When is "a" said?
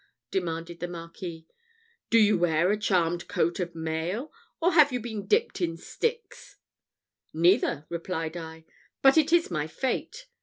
2.71-2.75